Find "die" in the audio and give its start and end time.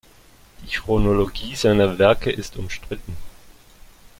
0.65-0.71